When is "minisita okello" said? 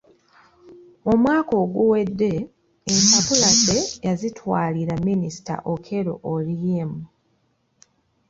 5.07-6.13